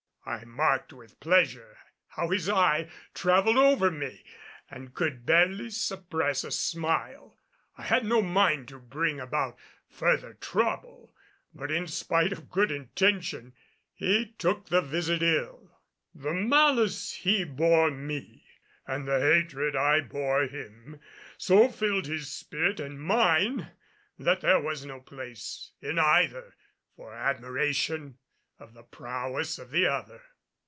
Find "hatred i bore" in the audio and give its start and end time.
19.19-20.43